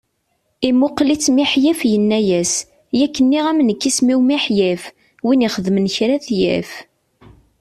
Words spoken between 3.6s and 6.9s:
nekk isem-iw Miḥyaf, win ixedmen kra ad t-yaf.